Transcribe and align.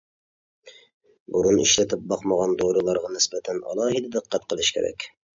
بۇرۇن 1.33 1.59
ئىشلىتىپ 1.63 2.07
باقمىغان 2.13 2.53
دورىلارغا 2.61 3.11
نىسبەتەن 3.17 3.59
ئالاھىدە 3.73 4.09
دىققەت 4.17 4.49
قىلىش 4.55 4.73
كېرەك. 4.79 5.07